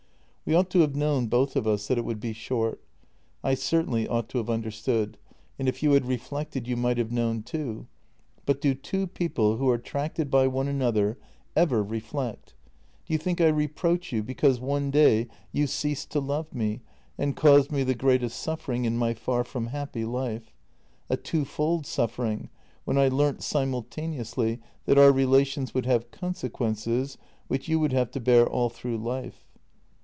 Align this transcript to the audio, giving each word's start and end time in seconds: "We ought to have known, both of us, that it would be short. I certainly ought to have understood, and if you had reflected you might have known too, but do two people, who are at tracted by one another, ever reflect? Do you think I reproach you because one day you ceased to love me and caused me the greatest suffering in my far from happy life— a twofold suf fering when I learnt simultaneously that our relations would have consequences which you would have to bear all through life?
"We 0.51 0.57
ought 0.57 0.71
to 0.71 0.79
have 0.81 0.97
known, 0.97 1.27
both 1.27 1.55
of 1.55 1.65
us, 1.65 1.87
that 1.87 1.97
it 1.97 2.03
would 2.03 2.19
be 2.19 2.33
short. 2.33 2.81
I 3.41 3.53
certainly 3.53 4.05
ought 4.05 4.27
to 4.29 4.37
have 4.39 4.49
understood, 4.49 5.17
and 5.57 5.69
if 5.69 5.81
you 5.81 5.93
had 5.93 6.05
reflected 6.05 6.67
you 6.67 6.75
might 6.75 6.97
have 6.97 7.11
known 7.11 7.41
too, 7.41 7.87
but 8.45 8.59
do 8.59 8.73
two 8.73 9.07
people, 9.07 9.55
who 9.55 9.69
are 9.69 9.75
at 9.75 9.85
tracted 9.85 10.29
by 10.29 10.47
one 10.47 10.67
another, 10.67 11.17
ever 11.55 11.81
reflect? 11.81 12.53
Do 13.05 13.13
you 13.13 13.17
think 13.17 13.39
I 13.39 13.47
reproach 13.47 14.11
you 14.11 14.23
because 14.23 14.59
one 14.59 14.91
day 14.91 15.29
you 15.53 15.67
ceased 15.67 16.09
to 16.11 16.19
love 16.19 16.53
me 16.53 16.81
and 17.17 17.33
caused 17.33 17.71
me 17.71 17.83
the 17.83 17.95
greatest 17.95 18.37
suffering 18.37 18.83
in 18.83 18.97
my 18.97 19.13
far 19.13 19.45
from 19.45 19.67
happy 19.67 20.03
life— 20.03 20.51
a 21.09 21.15
twofold 21.15 21.85
suf 21.85 22.17
fering 22.17 22.49
when 22.83 22.97
I 22.97 23.07
learnt 23.07 23.41
simultaneously 23.41 24.59
that 24.83 24.97
our 24.97 25.13
relations 25.13 25.73
would 25.73 25.85
have 25.85 26.11
consequences 26.11 27.17
which 27.47 27.69
you 27.69 27.79
would 27.79 27.93
have 27.93 28.11
to 28.11 28.19
bear 28.19 28.45
all 28.45 28.67
through 28.69 28.97
life? 28.97 29.47